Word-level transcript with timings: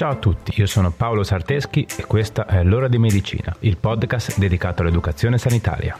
Ciao 0.00 0.12
a 0.12 0.16
tutti, 0.16 0.58
io 0.58 0.64
sono 0.64 0.90
Paolo 0.90 1.22
Sarteschi 1.22 1.86
e 1.98 2.06
questa 2.06 2.46
è 2.46 2.64
L'ora 2.64 2.88
di 2.88 2.96
medicina, 2.96 3.54
il 3.58 3.76
podcast 3.76 4.38
dedicato 4.38 4.80
all'educazione 4.80 5.36
sanitaria. 5.36 5.94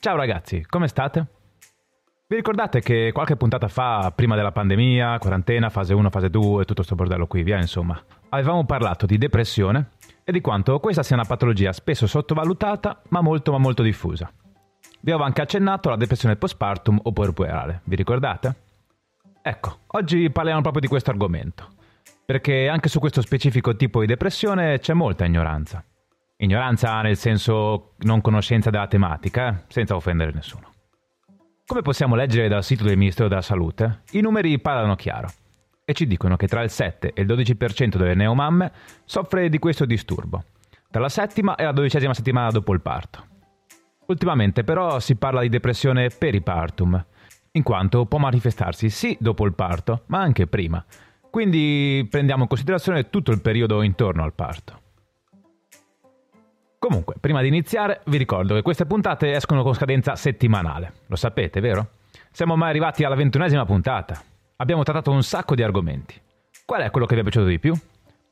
Ciao 0.00 0.16
ragazzi, 0.16 0.66
come 0.68 0.88
state? 0.88 1.39
Vi 2.30 2.36
ricordate 2.36 2.78
che 2.78 3.10
qualche 3.12 3.34
puntata 3.34 3.66
fa, 3.66 4.12
prima 4.14 4.36
della 4.36 4.52
pandemia, 4.52 5.18
quarantena, 5.18 5.68
fase 5.68 5.94
1, 5.94 6.10
fase 6.10 6.30
2 6.30 6.62
e 6.62 6.64
tutto 6.64 6.74
questo 6.74 6.94
bordello 6.94 7.26
qui, 7.26 7.42
via 7.42 7.56
insomma, 7.56 8.00
avevamo 8.28 8.64
parlato 8.64 9.04
di 9.04 9.18
depressione 9.18 9.88
e 10.22 10.30
di 10.30 10.40
quanto 10.40 10.78
questa 10.78 11.02
sia 11.02 11.16
una 11.16 11.24
patologia 11.24 11.72
spesso 11.72 12.06
sottovalutata 12.06 13.02
ma 13.08 13.20
molto 13.20 13.50
ma 13.50 13.58
molto 13.58 13.82
diffusa. 13.82 14.32
Vi 15.00 15.10
avevo 15.10 15.24
anche 15.24 15.40
accennato 15.42 15.88
alla 15.88 15.96
depressione 15.96 16.36
postpartum 16.36 17.00
o 17.02 17.10
puerperale, 17.10 17.80
vi 17.86 17.96
ricordate? 17.96 18.54
Ecco, 19.42 19.78
oggi 19.88 20.30
parliamo 20.30 20.60
proprio 20.60 20.82
di 20.82 20.86
questo 20.86 21.10
argomento, 21.10 21.66
perché 22.24 22.68
anche 22.68 22.88
su 22.88 23.00
questo 23.00 23.22
specifico 23.22 23.74
tipo 23.74 24.02
di 24.02 24.06
depressione 24.06 24.78
c'è 24.78 24.94
molta 24.94 25.24
ignoranza. 25.24 25.84
Ignoranza 26.36 27.02
nel 27.02 27.16
senso 27.16 27.94
non 28.02 28.20
conoscenza 28.20 28.70
della 28.70 28.86
tematica, 28.86 29.48
eh? 29.48 29.64
senza 29.66 29.96
offendere 29.96 30.30
nessuno. 30.32 30.70
Come 31.70 31.82
possiamo 31.82 32.16
leggere 32.16 32.48
dal 32.48 32.64
sito 32.64 32.82
del 32.82 32.96
Ministero 32.96 33.28
della 33.28 33.42
Salute, 33.42 34.00
i 34.10 34.20
numeri 34.20 34.58
parlano 34.58 34.96
chiaro 34.96 35.28
e 35.84 35.92
ci 35.92 36.08
dicono 36.08 36.34
che 36.34 36.48
tra 36.48 36.64
il 36.64 36.68
7 36.68 37.12
e 37.12 37.22
il 37.22 37.28
12% 37.28 37.96
delle 37.96 38.16
neomamme 38.16 38.72
soffre 39.04 39.48
di 39.48 39.60
questo 39.60 39.84
disturbo, 39.84 40.46
dalla 40.90 41.08
settima 41.08 41.54
e 41.54 41.62
la 41.62 41.70
dodicesima 41.70 42.12
settimana 42.12 42.50
dopo 42.50 42.72
il 42.72 42.80
parto. 42.80 43.24
Ultimamente 44.06 44.64
però 44.64 44.98
si 44.98 45.14
parla 45.14 45.42
di 45.42 45.48
depressione 45.48 46.08
peripartum, 46.08 47.06
in 47.52 47.62
quanto 47.62 48.04
può 48.04 48.18
manifestarsi 48.18 48.90
sì 48.90 49.16
dopo 49.20 49.46
il 49.46 49.54
parto, 49.54 50.02
ma 50.06 50.18
anche 50.18 50.48
prima. 50.48 50.84
Quindi 51.30 52.04
prendiamo 52.10 52.42
in 52.42 52.48
considerazione 52.48 53.10
tutto 53.10 53.30
il 53.30 53.40
periodo 53.40 53.82
intorno 53.82 54.24
al 54.24 54.34
parto. 54.34 54.80
Comunque, 56.80 57.16
prima 57.20 57.42
di 57.42 57.48
iniziare, 57.48 58.00
vi 58.06 58.16
ricordo 58.16 58.54
che 58.54 58.62
queste 58.62 58.86
puntate 58.86 59.32
escono 59.32 59.62
con 59.62 59.74
scadenza 59.74 60.16
settimanale. 60.16 60.94
Lo 61.08 61.16
sapete, 61.16 61.60
vero? 61.60 61.90
Siamo 62.30 62.56
mai 62.56 62.70
arrivati 62.70 63.04
alla 63.04 63.16
ventunesima 63.16 63.66
puntata. 63.66 64.18
Abbiamo 64.56 64.82
trattato 64.82 65.10
un 65.10 65.22
sacco 65.22 65.54
di 65.54 65.62
argomenti. 65.62 66.18
Qual 66.64 66.80
è 66.80 66.90
quello 66.90 67.04
che 67.04 67.16
vi 67.16 67.20
è 67.20 67.22
piaciuto 67.22 67.44
di 67.44 67.58
più? 67.58 67.74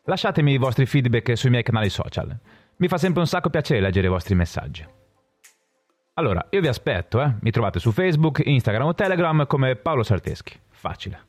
Lasciatemi 0.04 0.52
i 0.52 0.56
vostri 0.56 0.86
feedback 0.86 1.36
sui 1.36 1.50
miei 1.50 1.62
canali 1.62 1.90
social. 1.90 2.34
Mi 2.78 2.88
fa 2.88 2.96
sempre 2.96 3.20
un 3.20 3.26
sacco 3.26 3.50
piacere 3.50 3.82
leggere 3.82 4.06
i 4.06 4.10
vostri 4.10 4.34
messaggi. 4.34 4.82
Allora, 6.14 6.46
io 6.48 6.62
vi 6.62 6.68
aspetto, 6.68 7.20
eh? 7.20 7.34
Mi 7.40 7.50
trovate 7.50 7.78
su 7.78 7.92
Facebook, 7.92 8.40
Instagram 8.42 8.86
o 8.86 8.94
Telegram 8.94 9.46
come 9.46 9.76
Paolo 9.76 10.02
Sarteschi. 10.02 10.58
Facile. 10.70 11.20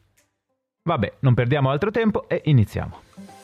Vabbè, 0.83 1.15
non 1.19 1.33
perdiamo 1.33 1.69
altro 1.69 1.91
tempo 1.91 2.29
e 2.29 2.43
iniziamo. 2.45 3.38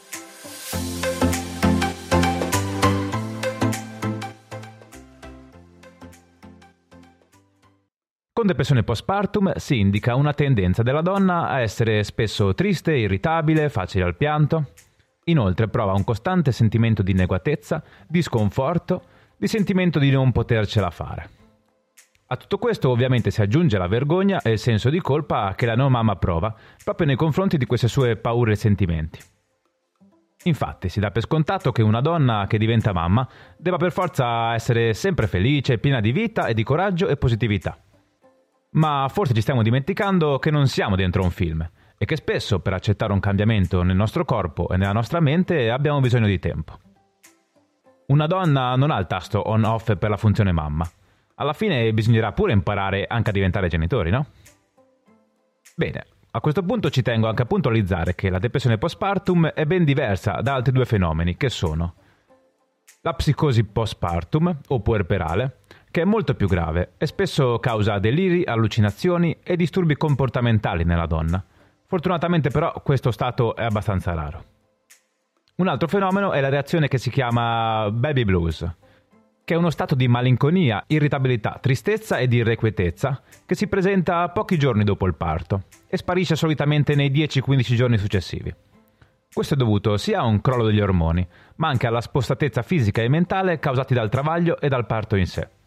Con 8.35 8.47
depressione 8.47 8.83
postpartum 8.83 9.53
si 9.55 9.79
indica 9.79 10.15
una 10.15 10.33
tendenza 10.33 10.83
della 10.83 10.99
donna 10.99 11.47
a 11.47 11.61
essere 11.61 12.03
spesso 12.03 12.53
triste, 12.53 12.93
irritabile, 12.93 13.69
facile 13.69 14.03
al 14.03 14.17
pianto. 14.17 14.71
Inoltre 15.27 15.69
prova 15.69 15.93
un 15.93 16.03
costante 16.03 16.51
sentimento 16.51 17.01
di 17.01 17.11
inadeguatezza, 17.11 17.81
di 18.05 18.21
sconforto, 18.21 19.03
di 19.37 19.47
sentimento 19.47 19.99
di 19.99 20.11
non 20.11 20.33
potercela 20.33 20.89
fare. 20.89 21.29
A 22.27 22.35
tutto 22.35 22.57
questo 22.57 22.89
ovviamente 22.89 23.31
si 23.31 23.41
aggiunge 23.41 23.77
la 23.77 23.87
vergogna 23.87 24.41
e 24.41 24.51
il 24.51 24.59
senso 24.59 24.89
di 24.89 24.99
colpa 24.99 25.53
che 25.55 25.65
la 25.65 25.77
mamma 25.77 26.17
prova 26.17 26.53
proprio 26.83 27.07
nei 27.07 27.15
confronti 27.15 27.57
di 27.57 27.65
queste 27.65 27.87
sue 27.87 28.17
paure 28.17 28.51
e 28.51 28.57
sentimenti. 28.57 29.17
Infatti 30.43 30.89
si 30.89 30.99
dà 30.99 31.09
per 31.09 31.21
scontato 31.21 31.71
che 31.71 31.81
una 31.81 32.01
donna 32.01 32.47
che 32.49 32.57
diventa 32.57 32.91
mamma 32.91 33.25
debba 33.57 33.77
per 33.77 33.93
forza 33.93 34.53
essere 34.53 34.93
sempre 34.93 35.27
felice, 35.27 35.77
piena 35.77 36.01
di 36.01 36.11
vita 36.11 36.47
e 36.47 36.53
di 36.53 36.63
coraggio 36.63 37.07
e 37.07 37.15
positività. 37.15 37.79
Ma 38.75 39.07
forse 39.09 39.33
ci 39.33 39.41
stiamo 39.41 39.61
dimenticando 39.61 40.37
che 40.37 40.51
non 40.51 40.67
siamo 40.67 40.95
dentro 40.95 41.23
un 41.23 41.31
film 41.31 41.67
e 41.97 42.05
che 42.05 42.17
spesso 42.17 42.59
per 42.59 42.73
accettare 42.73 43.13
un 43.13 43.21
cambiamento 43.21 43.83
nel 43.83 43.95
nostro 43.95 44.25
corpo 44.25 44.67
e 44.69 44.77
nella 44.77 44.91
nostra 44.91 45.21
mente 45.21 45.69
abbiamo 45.69 46.01
bisogno 46.01 46.27
di 46.27 46.39
tempo. 46.39 46.77
Una 48.07 48.27
donna 48.27 48.75
non 48.75 48.91
ha 48.91 48.99
il 48.99 49.07
tasto 49.07 49.49
on-off 49.49 49.95
per 49.95 50.09
la 50.09 50.17
funzione 50.17 50.51
mamma. 50.51 50.87
Alla 51.35 51.53
fine 51.53 51.91
bisognerà 51.93 52.33
pure 52.33 52.51
imparare 52.51 53.05
anche 53.07 53.29
a 53.29 53.33
diventare 53.33 53.67
genitori, 53.67 54.09
no? 54.09 54.27
Bene, 55.75 56.05
a 56.31 56.39
questo 56.41 56.63
punto 56.63 56.89
ci 56.89 57.01
tengo 57.01 57.27
anche 57.27 57.43
a 57.43 57.45
puntualizzare 57.45 58.13
che 58.13 58.29
la 58.29 58.39
depressione 58.39 58.77
postpartum 58.77 59.47
è 59.47 59.65
ben 59.65 59.85
diversa 59.85 60.41
da 60.41 60.53
altri 60.53 60.73
due 60.73 60.85
fenomeni 60.85 61.37
che 61.37 61.49
sono 61.49 61.95
la 63.01 63.13
psicosi 63.13 63.63
postpartum 63.63 64.57
o 64.67 64.79
puerperale 64.81 65.59
che 65.95 66.01
è 66.01 66.03
molto 66.03 66.33
più 66.33 66.49
grave 66.49 66.95
e 66.97 67.05
spesso 67.05 67.57
causa 67.59 67.99
deliri, 67.99 68.43
allucinazioni 68.43 69.37
e 69.41 69.55
disturbi 69.55 69.95
comportamentali 69.95 70.83
nella 70.83 71.05
donna. 71.05 71.41
Fortunatamente 71.85 72.49
però 72.49 72.73
questo 72.83 73.11
stato 73.11 73.55
è 73.55 73.63
abbastanza 73.63 74.13
raro. 74.13 74.43
Un 75.55 75.69
altro 75.69 75.87
fenomeno 75.87 76.33
è 76.33 76.41
la 76.41 76.49
reazione 76.49 76.89
che 76.89 76.97
si 76.97 77.09
chiama 77.09 77.89
baby 77.93 78.25
blues, 78.25 78.69
che 79.45 79.53
è 79.53 79.57
uno 79.57 79.69
stato 79.69 79.95
di 79.95 80.09
malinconia, 80.09 80.83
irritabilità, 80.87 81.59
tristezza 81.61 82.17
ed 82.17 82.33
irrequietezza 82.33 83.21
che 83.45 83.55
si 83.55 83.69
presenta 83.69 84.27
pochi 84.31 84.57
giorni 84.57 84.83
dopo 84.83 85.05
il 85.05 85.15
parto 85.15 85.63
e 85.87 85.95
sparisce 85.95 86.35
solitamente 86.35 86.93
nei 86.95 87.09
10-15 87.09 87.73
giorni 87.73 87.97
successivi. 87.97 88.53
Questo 89.31 89.53
è 89.53 89.57
dovuto 89.57 89.95
sia 89.95 90.19
a 90.19 90.25
un 90.25 90.41
crollo 90.41 90.65
degli 90.65 90.81
ormoni, 90.81 91.25
ma 91.55 91.69
anche 91.69 91.87
alla 91.87 92.01
spostatezza 92.01 92.63
fisica 92.63 93.01
e 93.01 93.07
mentale 93.07 93.59
causati 93.59 93.93
dal 93.93 94.09
travaglio 94.09 94.59
e 94.59 94.67
dal 94.67 94.85
parto 94.85 95.15
in 95.15 95.25
sé. 95.25 95.63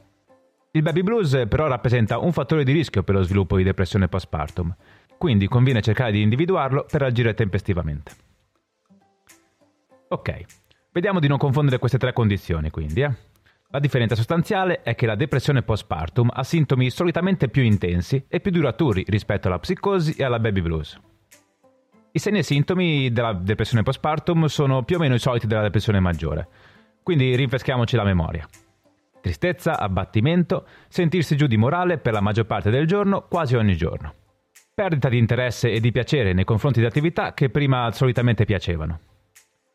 Il 0.73 0.83
baby 0.83 1.03
blues 1.03 1.45
però 1.49 1.67
rappresenta 1.67 2.19
un 2.19 2.33
fattore 2.33 2.62
di 2.62 2.73
rischio 2.73 3.03
per 3.03 3.15
lo 3.15 3.23
sviluppo 3.23 3.56
di 3.56 3.62
depressione 3.62 4.06
postpartum, 4.06 4.75
quindi 5.17 5.49
conviene 5.49 5.81
cercare 5.81 6.12
di 6.12 6.21
individuarlo 6.21 6.84
per 6.91 7.03
agire 7.03 7.33
tempestivamente. 7.33 8.12
Ok, 10.09 10.45
vediamo 10.93 11.21
di 11.21 11.27
non 11.27 11.39
confondere 11.39 11.79
queste 11.79 11.99
tre 11.99 12.12
condizioni 12.12 12.71
quindi. 12.71 13.01
Eh? 13.01 13.15
La 13.71 13.79
differenza 13.79 14.15
sostanziale 14.15 14.83
è 14.83 14.95
che 14.95 15.06
la 15.06 15.15
depressione 15.15 15.62
postpartum 15.62 16.31
ha 16.33 16.43
sintomi 16.43 16.91
solitamente 16.91 17.49
più 17.49 17.62
intensi 17.62 18.25
e 18.29 18.41
più 18.41 18.50
duraturi 18.50 19.05
rispetto 19.09 19.49
alla 19.49 19.59
psicosi 19.59 20.15
e 20.17 20.25
alla 20.25 20.39
baby 20.39 20.61
blues. 20.61 20.99
I 22.12 22.19
segni 22.19 22.39
e 22.39 22.43
sintomi 22.43 23.11
della 23.11 23.33
depressione 23.33 23.83
postpartum 23.83 24.47
sono 24.47 24.83
più 24.85 24.97
o 24.97 24.99
meno 24.99 25.15
i 25.15 25.19
soliti 25.19 25.47
della 25.47 25.62
depressione 25.62 26.00
maggiore, 26.00 26.49
quindi 27.03 27.35
rinfreschiamoci 27.37 27.97
la 27.97 28.05
memoria. 28.05 28.47
Tristezza, 29.21 29.79
abbattimento, 29.79 30.67
sentirsi 30.89 31.37
giù 31.37 31.47
di 31.47 31.56
morale 31.56 31.99
per 31.99 32.12
la 32.12 32.21
maggior 32.21 32.47
parte 32.47 32.71
del 32.71 32.87
giorno, 32.87 33.27
quasi 33.29 33.56
ogni 33.56 33.77
giorno. 33.77 34.15
Perdita 34.75 35.09
di 35.09 35.19
interesse 35.19 35.73
e 35.73 35.81
di 35.81 35.91
piacere 35.91 36.33
nei 36.33 36.45
confronti 36.45 36.81
di 36.81 36.87
attività 36.87 37.34
che 37.34 37.51
prima 37.51 37.91
solitamente 37.91 38.45
piacevano. 38.45 39.01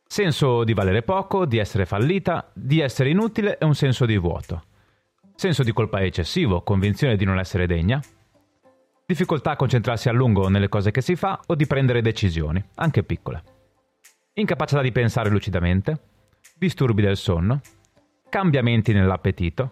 Senso 0.05 0.63
di 0.63 0.73
valere 0.73 1.01
poco, 1.01 1.45
di 1.45 1.57
essere 1.57 1.85
fallita, 1.85 2.49
di 2.53 2.79
essere 2.79 3.09
inutile 3.09 3.57
e 3.57 3.65
un 3.65 3.75
senso 3.75 4.05
di 4.05 4.17
vuoto. 4.17 4.63
Senso 5.35 5.63
di 5.63 5.73
colpa 5.73 6.01
eccessivo, 6.01 6.61
convinzione 6.61 7.17
di 7.17 7.25
non 7.25 7.39
essere 7.39 7.65
degna. 7.65 7.99
Difficoltà 9.05 9.51
a 9.51 9.55
concentrarsi 9.55 10.07
a 10.07 10.13
lungo 10.13 10.47
nelle 10.47 10.69
cose 10.69 10.91
che 10.91 11.01
si 11.01 11.15
fa 11.15 11.41
o 11.47 11.55
di 11.55 11.67
prendere 11.67 12.01
decisioni, 12.01 12.63
anche 12.75 13.03
piccole. 13.03 13.43
Incapacità 14.35 14.81
di 14.81 14.91
pensare 14.91 15.29
lucidamente. 15.29 15.99
Disturbi 16.55 17.01
del 17.01 17.17
sonno 17.17 17.59
cambiamenti 18.33 18.93
nell'appetito, 18.93 19.71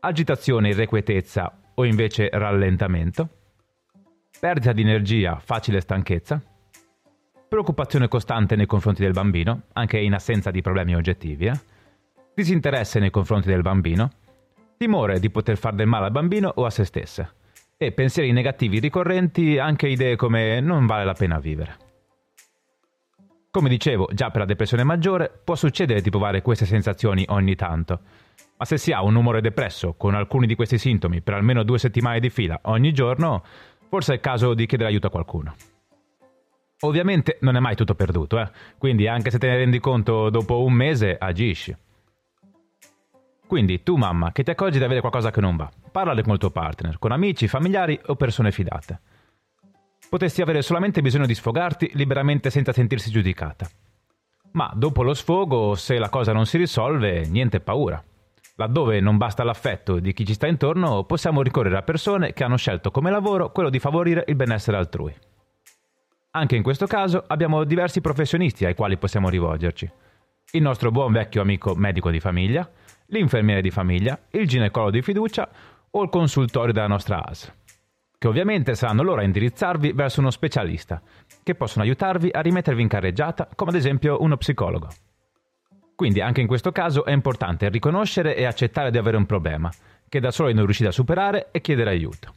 agitazione, 0.00 0.68
irrequietezza 0.68 1.50
o 1.76 1.86
invece 1.86 2.28
rallentamento, 2.30 3.26
perdita 4.38 4.74
di 4.74 4.82
energia, 4.82 5.38
facile 5.42 5.80
stanchezza, 5.80 6.42
preoccupazione 7.48 8.06
costante 8.06 8.54
nei 8.54 8.66
confronti 8.66 9.00
del 9.00 9.14
bambino, 9.14 9.62
anche 9.72 9.98
in 9.98 10.12
assenza 10.12 10.50
di 10.50 10.60
problemi 10.60 10.94
oggettivi, 10.94 11.46
eh? 11.46 11.58
disinteresse 12.34 12.98
nei 12.98 13.08
confronti 13.08 13.48
del 13.48 13.62
bambino, 13.62 14.10
timore 14.76 15.18
di 15.18 15.30
poter 15.30 15.56
far 15.56 15.72
del 15.72 15.86
male 15.86 16.04
al 16.04 16.12
bambino 16.12 16.52
o 16.56 16.66
a 16.66 16.70
se 16.70 16.84
stesse, 16.84 17.32
e 17.78 17.92
pensieri 17.92 18.30
negativi 18.32 18.78
ricorrenti, 18.78 19.56
anche 19.56 19.88
idee 19.88 20.16
come 20.16 20.60
non 20.60 20.84
vale 20.84 21.06
la 21.06 21.14
pena 21.14 21.38
vivere. 21.38 21.88
Come 23.52 23.68
dicevo, 23.68 24.08
già 24.12 24.30
per 24.30 24.42
la 24.42 24.46
depressione 24.46 24.84
maggiore 24.84 25.28
può 25.42 25.56
succedere 25.56 26.00
di 26.00 26.08
provare 26.08 26.40
queste 26.40 26.66
sensazioni 26.66 27.24
ogni 27.30 27.56
tanto, 27.56 27.98
ma 28.56 28.64
se 28.64 28.78
si 28.78 28.92
ha 28.92 29.02
un 29.02 29.16
umore 29.16 29.40
depresso 29.40 29.94
con 29.94 30.14
alcuni 30.14 30.46
di 30.46 30.54
questi 30.54 30.78
sintomi 30.78 31.20
per 31.20 31.34
almeno 31.34 31.64
due 31.64 31.80
settimane 31.80 32.20
di 32.20 32.30
fila 32.30 32.60
ogni 32.66 32.92
giorno, 32.92 33.42
forse 33.88 34.12
è 34.12 34.14
il 34.14 34.20
caso 34.20 34.54
di 34.54 34.66
chiedere 34.66 34.90
aiuto 34.90 35.08
a 35.08 35.10
qualcuno. 35.10 35.56
Ovviamente 36.82 37.38
non 37.40 37.56
è 37.56 37.58
mai 37.58 37.74
tutto 37.74 37.96
perduto, 37.96 38.38
eh? 38.38 38.48
quindi 38.78 39.08
anche 39.08 39.32
se 39.32 39.38
te 39.38 39.48
ne 39.48 39.56
rendi 39.56 39.80
conto 39.80 40.30
dopo 40.30 40.62
un 40.62 40.72
mese, 40.72 41.16
agisci. 41.18 41.76
Quindi 43.48 43.82
tu 43.82 43.96
mamma, 43.96 44.30
che 44.30 44.44
ti 44.44 44.50
accorgi 44.50 44.78
di 44.78 44.84
avere 44.84 45.00
qualcosa 45.00 45.32
che 45.32 45.40
non 45.40 45.56
va, 45.56 45.68
parlane 45.90 46.22
con 46.22 46.34
il 46.34 46.38
tuo 46.38 46.50
partner, 46.50 47.00
con 47.00 47.10
amici, 47.10 47.48
familiari 47.48 47.98
o 48.06 48.14
persone 48.14 48.52
fidate. 48.52 49.00
Potresti 50.10 50.42
avere 50.42 50.60
solamente 50.60 51.02
bisogno 51.02 51.24
di 51.24 51.36
sfogarti 51.36 51.92
liberamente 51.94 52.50
senza 52.50 52.72
sentirsi 52.72 53.12
giudicata. 53.12 53.70
Ma 54.54 54.72
dopo 54.74 55.04
lo 55.04 55.14
sfogo, 55.14 55.76
se 55.76 55.98
la 55.98 56.08
cosa 56.08 56.32
non 56.32 56.46
si 56.46 56.58
risolve, 56.58 57.28
niente 57.28 57.60
paura. 57.60 58.02
Laddove 58.56 58.98
non 58.98 59.18
basta 59.18 59.44
l'affetto 59.44 60.00
di 60.00 60.12
chi 60.12 60.26
ci 60.26 60.34
sta 60.34 60.48
intorno, 60.48 61.04
possiamo 61.04 61.42
ricorrere 61.42 61.76
a 61.76 61.82
persone 61.82 62.32
che 62.32 62.42
hanno 62.42 62.56
scelto 62.56 62.90
come 62.90 63.12
lavoro 63.12 63.52
quello 63.52 63.70
di 63.70 63.78
favorire 63.78 64.24
il 64.26 64.34
benessere 64.34 64.78
altrui. 64.78 65.14
Anche 66.32 66.56
in 66.56 66.64
questo 66.64 66.88
caso 66.88 67.22
abbiamo 67.28 67.62
diversi 67.62 68.00
professionisti 68.00 68.64
ai 68.64 68.74
quali 68.74 68.96
possiamo 68.96 69.28
rivolgerci. 69.28 69.88
Il 70.50 70.62
nostro 70.62 70.90
buon 70.90 71.12
vecchio 71.12 71.40
amico 71.40 71.76
medico 71.76 72.10
di 72.10 72.18
famiglia, 72.18 72.68
l'infermiere 73.06 73.62
di 73.62 73.70
famiglia, 73.70 74.18
il 74.30 74.48
ginecologo 74.48 74.90
di 74.90 75.02
fiducia 75.02 75.48
o 75.88 76.02
il 76.02 76.08
consultorio 76.08 76.72
della 76.72 76.88
nostra 76.88 77.24
AS, 77.24 77.52
che 78.20 78.28
ovviamente 78.28 78.74
saranno 78.74 79.02
loro 79.02 79.22
a 79.22 79.24
indirizzarvi 79.24 79.92
verso 79.92 80.20
uno 80.20 80.28
specialista, 80.28 81.00
che 81.42 81.54
possono 81.54 81.84
aiutarvi 81.84 82.28
a 82.30 82.42
rimettervi 82.42 82.82
in 82.82 82.88
carreggiata, 82.88 83.48
come 83.54 83.70
ad 83.70 83.76
esempio 83.78 84.20
uno 84.20 84.36
psicologo. 84.36 84.88
Quindi 85.94 86.20
anche 86.20 86.42
in 86.42 86.46
questo 86.46 86.70
caso 86.70 87.06
è 87.06 87.12
importante 87.12 87.70
riconoscere 87.70 88.36
e 88.36 88.44
accettare 88.44 88.90
di 88.90 88.98
avere 88.98 89.16
un 89.16 89.24
problema, 89.24 89.72
che 90.06 90.20
da 90.20 90.30
soli 90.30 90.52
non 90.52 90.66
riuscite 90.66 90.90
a 90.90 90.92
superare 90.92 91.48
e 91.50 91.62
chiedere 91.62 91.88
aiuto. 91.88 92.34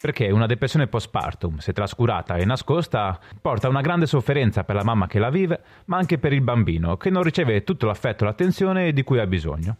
Perché 0.00 0.30
una 0.30 0.46
depressione 0.46 0.86
postpartum, 0.86 1.58
se 1.58 1.74
trascurata 1.74 2.36
e 2.36 2.46
nascosta, 2.46 3.20
porta 3.42 3.66
a 3.66 3.70
una 3.70 3.82
grande 3.82 4.06
sofferenza 4.06 4.64
per 4.64 4.76
la 4.76 4.84
mamma 4.84 5.06
che 5.06 5.18
la 5.18 5.28
vive, 5.28 5.60
ma 5.84 5.98
anche 5.98 6.16
per 6.16 6.32
il 6.32 6.40
bambino, 6.40 6.96
che 6.96 7.10
non 7.10 7.22
riceve 7.22 7.62
tutto 7.62 7.84
l'affetto 7.84 8.24
e 8.24 8.26
l'attenzione 8.26 8.94
di 8.94 9.02
cui 9.02 9.18
ha 9.18 9.26
bisogno. 9.26 9.76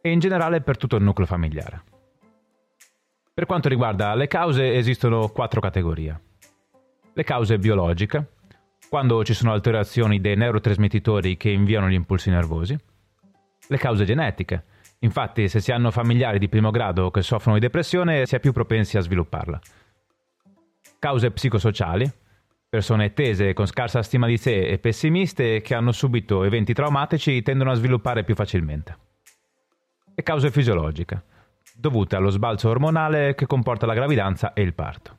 E 0.00 0.12
in 0.12 0.20
generale 0.20 0.60
per 0.60 0.76
tutto 0.76 0.94
il 0.94 1.02
nucleo 1.02 1.26
familiare. 1.26 1.94
Per 3.36 3.44
quanto 3.44 3.68
riguarda 3.68 4.14
le 4.14 4.28
cause, 4.28 4.76
esistono 4.76 5.28
quattro 5.28 5.60
categorie. 5.60 6.20
Le 7.12 7.22
cause 7.22 7.58
biologiche, 7.58 8.30
quando 8.88 9.22
ci 9.26 9.34
sono 9.34 9.52
alterazioni 9.52 10.22
dei 10.22 10.36
neurotrasmettitori 10.36 11.36
che 11.36 11.50
inviano 11.50 11.86
gli 11.90 11.92
impulsi 11.92 12.30
nervosi. 12.30 12.74
Le 13.68 13.76
cause 13.76 14.06
genetiche, 14.06 14.64
Infatti, 15.00 15.48
se 15.48 15.60
si 15.60 15.70
hanno 15.70 15.90
familiari 15.90 16.38
di 16.38 16.48
primo 16.48 16.70
grado 16.70 17.10
che 17.10 17.20
soffrono 17.20 17.58
di 17.58 17.62
depressione, 17.62 18.24
si 18.24 18.36
è 18.36 18.40
più 18.40 18.52
propensi 18.52 18.96
a 18.96 19.02
svilupparla. 19.02 19.60
Cause 20.98 21.30
psicosociali. 21.30 22.10
Persone 22.70 23.12
tese 23.12 23.52
con 23.52 23.66
scarsa 23.66 24.02
stima 24.02 24.26
di 24.26 24.38
sé 24.38 24.66
e 24.66 24.78
pessimiste 24.78 25.60
che 25.60 25.74
hanno 25.74 25.92
subito 25.92 26.42
eventi 26.42 26.72
traumatici 26.72 27.42
tendono 27.42 27.70
a 27.70 27.74
sviluppare 27.74 28.24
più 28.24 28.34
facilmente. 28.34 28.96
E 30.14 30.22
cause 30.22 30.50
fisiologiche, 30.50 31.22
dovute 31.76 32.16
allo 32.16 32.30
sbalzo 32.30 32.68
ormonale 32.68 33.34
che 33.34 33.46
comporta 33.46 33.86
la 33.86 33.94
gravidanza 33.94 34.52
e 34.52 34.62
il 34.62 34.74
parto. 34.74 35.18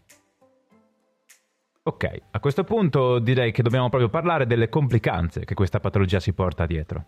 Ok, 1.84 2.22
a 2.32 2.40
questo 2.40 2.64
punto 2.64 3.20
direi 3.20 3.52
che 3.52 3.62
dobbiamo 3.62 3.88
proprio 3.88 4.10
parlare 4.10 4.46
delle 4.46 4.68
complicanze 4.68 5.46
che 5.46 5.54
questa 5.54 5.80
patologia 5.80 6.20
si 6.20 6.34
porta 6.34 6.66
dietro. 6.66 7.06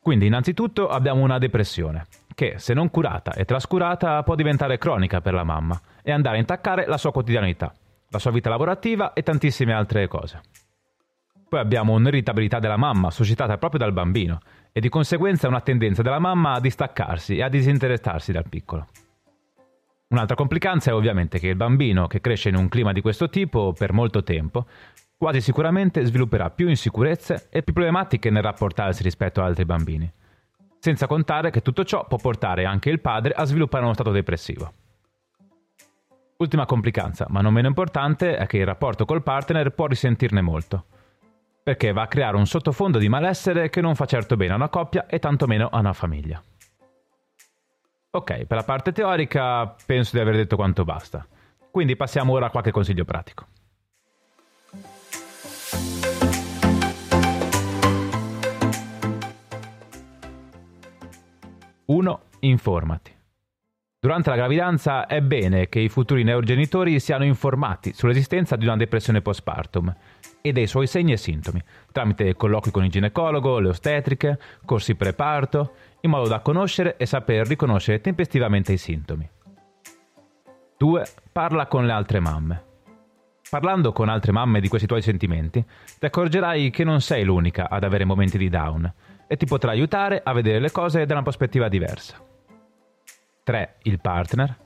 Quindi 0.00 0.26
innanzitutto 0.26 0.88
abbiamo 0.88 1.22
una 1.22 1.38
depressione, 1.38 2.06
che 2.34 2.58
se 2.58 2.74
non 2.74 2.90
curata 2.90 3.32
e 3.32 3.44
trascurata 3.44 4.22
può 4.22 4.34
diventare 4.34 4.78
cronica 4.78 5.20
per 5.20 5.32
la 5.32 5.44
mamma 5.44 5.80
e 6.02 6.12
andare 6.12 6.36
a 6.36 6.40
intaccare 6.40 6.86
la 6.86 6.98
sua 6.98 7.12
quotidianità, 7.12 7.72
la 8.10 8.18
sua 8.18 8.30
vita 8.30 8.50
lavorativa 8.50 9.12
e 9.12 9.22
tantissime 9.22 9.72
altre 9.72 10.08
cose. 10.08 10.40
Poi 11.48 11.60
abbiamo 11.60 11.94
un'irritabilità 11.94 12.58
della 12.58 12.76
mamma 12.76 13.10
suscitata 13.10 13.56
proprio 13.56 13.80
dal 13.80 13.92
bambino 13.92 14.40
e 14.78 14.80
di 14.80 14.88
conseguenza 14.88 15.48
una 15.48 15.60
tendenza 15.60 16.02
della 16.02 16.20
mamma 16.20 16.52
a 16.52 16.60
distaccarsi 16.60 17.36
e 17.36 17.42
a 17.42 17.48
disinteressarsi 17.48 18.30
dal 18.30 18.48
piccolo. 18.48 18.86
Un'altra 20.10 20.36
complicanza 20.36 20.92
è 20.92 20.94
ovviamente 20.94 21.40
che 21.40 21.48
il 21.48 21.56
bambino 21.56 22.06
che 22.06 22.20
cresce 22.20 22.48
in 22.48 22.54
un 22.54 22.68
clima 22.68 22.92
di 22.92 23.00
questo 23.00 23.28
tipo 23.28 23.72
per 23.72 23.92
molto 23.92 24.22
tempo 24.22 24.66
quasi 25.16 25.40
sicuramente 25.40 26.04
svilupperà 26.04 26.50
più 26.50 26.68
insicurezze 26.68 27.48
e 27.50 27.64
più 27.64 27.72
problematiche 27.72 28.30
nel 28.30 28.44
rapportarsi 28.44 29.02
rispetto 29.02 29.40
ad 29.40 29.48
altri 29.48 29.64
bambini. 29.64 30.08
Senza 30.78 31.08
contare 31.08 31.50
che 31.50 31.60
tutto 31.60 31.82
ciò 31.82 32.06
può 32.06 32.18
portare 32.18 32.64
anche 32.64 32.88
il 32.88 33.00
padre 33.00 33.32
a 33.32 33.44
sviluppare 33.44 33.82
uno 33.82 33.94
stato 33.94 34.12
depressivo. 34.12 34.72
Ultima 36.36 36.66
complicanza, 36.66 37.26
ma 37.30 37.40
non 37.40 37.52
meno 37.52 37.66
importante, 37.66 38.36
è 38.36 38.46
che 38.46 38.58
il 38.58 38.64
rapporto 38.64 39.04
col 39.04 39.24
partner 39.24 39.70
può 39.70 39.86
risentirne 39.86 40.40
molto, 40.40 40.84
perché 41.68 41.92
va 41.92 42.00
a 42.00 42.06
creare 42.06 42.38
un 42.38 42.46
sottofondo 42.46 42.96
di 42.96 43.10
malessere 43.10 43.68
che 43.68 43.82
non 43.82 43.94
fa 43.94 44.06
certo 44.06 44.36
bene 44.36 44.54
a 44.54 44.56
una 44.56 44.70
coppia 44.70 45.04
e 45.04 45.18
tantomeno 45.18 45.68
a 45.70 45.80
una 45.80 45.92
famiglia. 45.92 46.42
Ok, 48.10 48.46
per 48.46 48.56
la 48.56 48.62
parte 48.62 48.90
teorica 48.90 49.76
penso 49.84 50.16
di 50.16 50.22
aver 50.22 50.36
detto 50.36 50.56
quanto 50.56 50.84
basta, 50.84 51.26
quindi 51.70 51.94
passiamo 51.94 52.32
ora 52.32 52.46
a 52.46 52.50
qualche 52.50 52.70
consiglio 52.70 53.04
pratico. 53.04 53.48
1. 61.84 62.20
Informati. 62.40 63.14
Durante 64.00 64.30
la 64.30 64.36
gravidanza 64.36 65.06
è 65.06 65.20
bene 65.20 65.68
che 65.68 65.80
i 65.80 65.90
futuri 65.90 66.22
neogenitori 66.22 66.98
siano 66.98 67.24
informati 67.24 67.92
sull'esistenza 67.92 68.56
di 68.56 68.64
una 68.64 68.76
depressione 68.76 69.20
postpartum 69.20 69.94
e 70.40 70.52
dei 70.52 70.66
suoi 70.66 70.86
segni 70.86 71.12
e 71.12 71.16
sintomi, 71.16 71.62
tramite 71.92 72.34
colloqui 72.34 72.70
con 72.70 72.84
il 72.84 72.90
ginecologo, 72.90 73.58
le 73.58 73.68
ostetriche, 73.68 74.38
corsi 74.64 74.94
preparto, 74.94 75.72
in 76.00 76.10
modo 76.10 76.28
da 76.28 76.40
conoscere 76.40 76.96
e 76.96 77.06
saper 77.06 77.46
riconoscere 77.46 78.00
tempestivamente 78.00 78.72
i 78.72 78.78
sintomi. 78.78 79.28
2. 80.76 81.08
Parla 81.32 81.66
con 81.66 81.86
le 81.86 81.92
altre 81.92 82.20
mamme. 82.20 82.64
Parlando 83.50 83.92
con 83.92 84.08
altre 84.08 84.30
mamme 84.30 84.60
di 84.60 84.68
questi 84.68 84.86
tuoi 84.86 85.02
sentimenti, 85.02 85.64
ti 85.98 86.06
accorgerai 86.06 86.70
che 86.70 86.84
non 86.84 87.00
sei 87.00 87.24
l'unica 87.24 87.68
ad 87.68 87.82
avere 87.82 88.04
momenti 88.04 88.38
di 88.38 88.48
down 88.48 88.92
e 89.26 89.36
ti 89.36 89.46
potrà 89.46 89.70
aiutare 89.70 90.20
a 90.22 90.32
vedere 90.32 90.60
le 90.60 90.70
cose 90.70 91.04
da 91.06 91.14
una 91.14 91.22
prospettiva 91.22 91.68
diversa. 91.68 92.22
3. 93.42 93.76
Il 93.82 94.00
partner. 94.00 94.56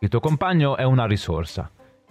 Il 0.00 0.08
tuo 0.08 0.20
compagno 0.20 0.76
è 0.76 0.82
una 0.82 1.06
risorsa. 1.06 1.70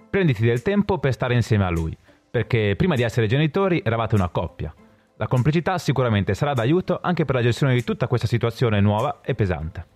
Prenditi 0.10 0.46
del 0.46 0.62
tempo 0.62 0.98
per 0.98 1.12
stare 1.12 1.34
insieme 1.34 1.66
a 1.66 1.70
lui, 1.70 1.96
perché 2.36 2.76
prima 2.76 2.96
di 2.96 3.02
essere 3.02 3.28
genitori 3.28 3.82
eravate 3.82 4.14
una 4.16 4.28
coppia. 4.28 4.76
La 5.16 5.26
complicità 5.26 5.78
sicuramente 5.78 6.34
sarà 6.34 6.52
d'aiuto 6.52 7.00
anche 7.02 7.24
per 7.24 7.36
la 7.36 7.42
gestione 7.42 7.74
di 7.74 7.86
tutta 7.86 8.08
questa 8.08 8.28
situazione 8.28 8.82
nuova 8.82 9.22
e 9.24 9.34
pesante. 9.36 9.88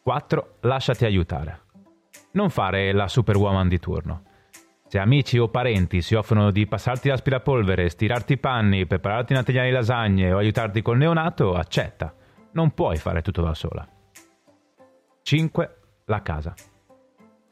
4. 0.00 0.58
Lasciati 0.60 1.04
aiutare. 1.04 1.62
Non 2.34 2.50
fare 2.50 2.92
la 2.92 3.08
superwoman 3.08 3.66
di 3.66 3.80
turno. 3.80 4.22
Se 4.86 5.00
amici 5.00 5.38
o 5.38 5.48
parenti 5.48 6.02
si 6.02 6.14
offrono 6.14 6.52
di 6.52 6.68
passarti 6.68 7.08
l'aspirapolvere, 7.08 7.88
stirarti 7.88 8.34
i 8.34 8.38
panni, 8.38 8.86
prepararti 8.86 9.32
una 9.32 9.42
teglia 9.42 9.64
di 9.64 9.70
lasagne 9.70 10.32
o 10.32 10.38
aiutarti 10.38 10.82
col 10.82 10.98
neonato, 10.98 11.56
accetta. 11.56 12.14
Non 12.52 12.70
puoi 12.74 12.96
fare 12.96 13.22
tutto 13.22 13.42
da 13.42 13.54
sola. 13.54 13.84
5. 15.22 15.76
La 16.04 16.22
casa. 16.22 16.54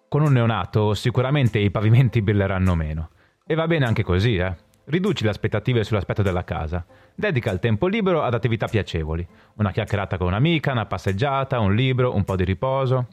Con 0.09 0.23
un 0.23 0.33
neonato 0.33 0.95
sicuramente 0.95 1.59
i 1.59 1.71
pavimenti 1.71 2.23
brilleranno 2.23 2.75
meno. 2.75 3.11
E 3.47 3.55
va 3.55 3.67
bene 3.67 3.85
anche 3.85 4.03
così, 4.03 4.37
eh. 4.37 4.57
Riduci 4.85 5.23
le 5.23 5.29
aspettative 5.29 5.85
sull'aspetto 5.85 6.23
della 6.23 6.45
casa. 6.45 6.83
Dedica 7.15 7.51
il 7.51 7.59
tempo 7.59 7.89
libero 7.89 8.23
ad 8.23 8.33
attività 8.33 8.69
piacevoli. 8.69 9.27
Una 9.57 9.71
chiacchierata 9.71 10.17
con 10.17 10.29
un'amica, 10.29 10.73
una 10.73 10.87
passeggiata, 10.87 11.61
un 11.61 11.75
libro, 11.75 12.15
un 12.15 12.25
po' 12.25 12.37
di 12.37 12.45
riposo. 12.45 13.07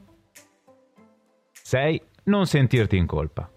6. 1.52 2.02
Non 2.24 2.46
sentirti 2.46 2.96
in 2.96 3.04
colpa. 3.04 3.50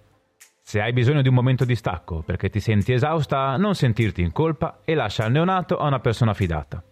Se 0.61 0.81
hai 0.81 0.91
bisogno 0.91 1.21
di 1.21 1.29
un 1.29 1.33
momento 1.35 1.63
di 1.63 1.75
stacco 1.75 2.21
perché 2.21 2.49
ti 2.49 2.59
senti 2.59 2.91
esausta, 2.91 3.55
non 3.55 3.73
sentirti 3.73 4.21
in 4.21 4.33
colpa 4.33 4.81
e 4.83 4.95
lascia 4.95 5.25
il 5.25 5.31
neonato 5.31 5.77
a 5.77 5.87
una 5.87 6.01
persona 6.01 6.33
fidata. 6.33 6.83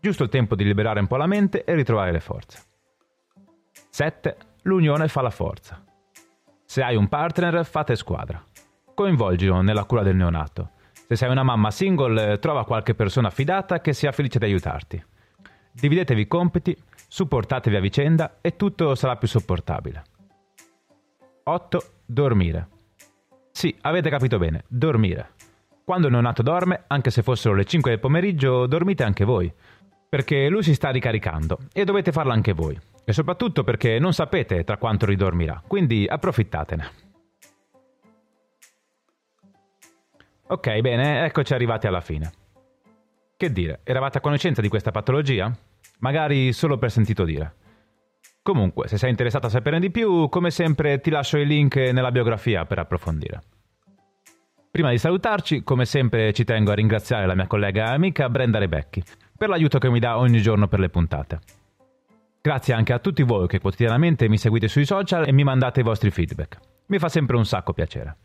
Giusto 0.00 0.22
il 0.22 0.30
tempo 0.30 0.54
di 0.54 0.64
liberare 0.64 1.00
un 1.00 1.06
po' 1.06 1.16
la 1.16 1.26
mente 1.26 1.64
e 1.64 1.74
ritrovare 1.74 2.12
le 2.12 2.20
forze. 2.20 2.62
7. 3.90 4.36
L'unione 4.62 5.08
fa 5.08 5.22
la 5.22 5.30
forza. 5.30 5.82
Se 6.64 6.82
hai 6.82 6.94
un 6.96 7.08
partner, 7.08 7.64
fate 7.64 7.96
squadra. 7.96 8.42
Coinvolgilo 8.94 9.60
nella 9.60 9.84
cura 9.84 10.02
del 10.02 10.16
neonato. 10.16 10.70
Se 11.08 11.16
sei 11.16 11.30
una 11.30 11.42
mamma 11.42 11.70
single, 11.70 12.38
trova 12.38 12.64
qualche 12.64 12.94
persona 12.94 13.30
fidata 13.30 13.80
che 13.80 13.92
sia 13.92 14.12
felice 14.12 14.38
di 14.38 14.44
aiutarti. 14.44 15.04
Dividetevi 15.72 16.20
i 16.22 16.28
compiti, 16.28 16.76
supportatevi 17.08 17.76
a 17.76 17.80
vicenda 17.80 18.38
e 18.40 18.56
tutto 18.56 18.94
sarà 18.94 19.16
più 19.16 19.28
sopportabile. 19.28 20.02
8. 21.44 21.82
Dormire. 22.06 22.68
Sì, 23.50 23.76
avete 23.80 24.08
capito 24.10 24.38
bene, 24.38 24.64
dormire. 24.68 25.32
Quando 25.84 26.06
il 26.06 26.12
neonato 26.12 26.42
dorme, 26.42 26.84
anche 26.86 27.10
se 27.10 27.22
fossero 27.22 27.54
le 27.54 27.64
5 27.64 27.90
del 27.90 28.00
pomeriggio, 28.00 28.66
dormite 28.66 29.02
anche 29.02 29.24
voi. 29.24 29.52
Perché 30.08 30.48
lui 30.48 30.62
si 30.62 30.74
sta 30.74 30.90
ricaricando 30.90 31.58
e 31.72 31.84
dovete 31.84 32.12
farlo 32.12 32.32
anche 32.32 32.52
voi. 32.52 32.78
E 33.04 33.12
soprattutto 33.12 33.64
perché 33.64 33.98
non 33.98 34.12
sapete 34.12 34.64
tra 34.64 34.76
quanto 34.76 35.06
ridormirà, 35.06 35.62
quindi 35.66 36.06
approfittatene. 36.08 36.90
Ok, 40.48 40.80
bene, 40.80 41.24
eccoci 41.24 41.54
arrivati 41.54 41.86
alla 41.86 42.00
fine. 42.00 42.30
Che 43.36 43.52
dire, 43.52 43.80
eravate 43.84 44.18
a 44.18 44.20
conoscenza 44.20 44.60
di 44.60 44.68
questa 44.68 44.90
patologia? 44.90 45.50
Magari 46.00 46.52
solo 46.52 46.78
per 46.78 46.90
sentito 46.90 47.24
dire. 47.24 47.54
Comunque, 48.42 48.86
se 48.86 48.98
sei 48.98 49.10
interessato 49.10 49.46
a 49.46 49.50
saperne 49.50 49.80
di 49.80 49.90
più, 49.90 50.28
come 50.28 50.50
sempre 50.50 51.00
ti 51.00 51.10
lascio 51.10 51.38
il 51.38 51.46
link 51.46 51.76
nella 51.76 52.10
biografia 52.10 52.64
per 52.66 52.78
approfondire. 52.78 53.42
Prima 54.70 54.90
di 54.90 54.98
salutarci, 54.98 55.62
come 55.62 55.84
sempre 55.84 56.32
ci 56.32 56.44
tengo 56.44 56.70
a 56.70 56.74
ringraziare 56.74 57.26
la 57.26 57.34
mia 57.34 57.46
collega 57.46 57.90
e 57.90 57.94
amica 57.94 58.28
Brenda 58.28 58.58
Rebecchi 58.58 59.02
per 59.36 59.48
l'aiuto 59.48 59.78
che 59.78 59.90
mi 59.90 59.98
dà 59.98 60.18
ogni 60.18 60.40
giorno 60.40 60.68
per 60.68 60.80
le 60.80 60.88
puntate. 60.88 61.40
Grazie 62.42 62.74
anche 62.74 62.92
a 62.92 62.98
tutti 62.98 63.22
voi 63.22 63.46
che 63.46 63.60
quotidianamente 63.60 64.28
mi 64.28 64.36
seguite 64.36 64.66
sui 64.66 64.84
social 64.84 65.28
e 65.28 65.32
mi 65.32 65.44
mandate 65.44 65.78
i 65.78 65.84
vostri 65.84 66.10
feedback. 66.10 66.58
Mi 66.86 66.98
fa 66.98 67.08
sempre 67.08 67.36
un 67.36 67.46
sacco 67.46 67.72
piacere. 67.72 68.16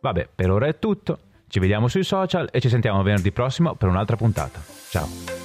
Vabbè, 0.00 0.28
per 0.32 0.50
ora 0.52 0.68
è 0.68 0.78
tutto. 0.78 1.18
Ci 1.48 1.58
vediamo 1.58 1.88
sui 1.88 2.04
social 2.04 2.48
e 2.52 2.60
ci 2.60 2.68
sentiamo 2.68 3.02
venerdì 3.02 3.32
prossimo 3.32 3.74
per 3.74 3.88
un'altra 3.88 4.14
puntata. 4.14 4.60
Ciao! 4.90 5.43